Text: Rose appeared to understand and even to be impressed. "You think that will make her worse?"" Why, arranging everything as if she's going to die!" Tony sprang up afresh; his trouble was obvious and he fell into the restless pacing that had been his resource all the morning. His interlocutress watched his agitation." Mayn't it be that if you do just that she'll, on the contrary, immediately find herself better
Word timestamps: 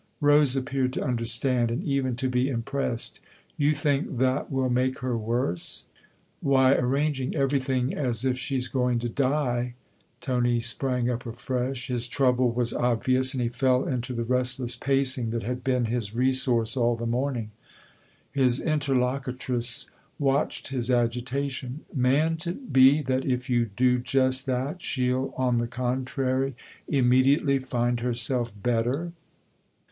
Rose 0.19 0.55
appeared 0.55 0.93
to 0.93 1.03
understand 1.03 1.69
and 1.69 1.83
even 1.83 2.15
to 2.15 2.27
be 2.27 2.49
impressed. 2.49 3.19
"You 3.55 3.73
think 3.73 4.17
that 4.17 4.51
will 4.51 4.67
make 4.71 4.97
her 5.01 5.15
worse?"" 5.15 5.85
Why, 6.41 6.73
arranging 6.73 7.35
everything 7.35 7.93
as 7.93 8.25
if 8.25 8.35
she's 8.35 8.67
going 8.67 8.97
to 8.97 9.09
die!" 9.09 9.75
Tony 10.19 10.59
sprang 10.59 11.07
up 11.07 11.27
afresh; 11.27 11.85
his 11.85 12.07
trouble 12.07 12.49
was 12.51 12.73
obvious 12.73 13.35
and 13.35 13.43
he 13.43 13.49
fell 13.49 13.87
into 13.87 14.11
the 14.13 14.23
restless 14.23 14.75
pacing 14.75 15.29
that 15.29 15.43
had 15.43 15.63
been 15.63 15.85
his 15.85 16.15
resource 16.15 16.75
all 16.75 16.95
the 16.95 17.05
morning. 17.05 17.51
His 18.31 18.59
interlocutress 18.59 19.91
watched 20.17 20.69
his 20.69 20.89
agitation." 20.89 21.81
Mayn't 21.93 22.47
it 22.47 22.73
be 22.73 23.03
that 23.03 23.23
if 23.23 23.51
you 23.51 23.65
do 23.67 23.99
just 23.99 24.47
that 24.47 24.81
she'll, 24.81 25.31
on 25.37 25.59
the 25.59 25.67
contrary, 25.67 26.55
immediately 26.97 27.59
find 27.59 27.99
herself 27.99 28.51
better 28.63 29.11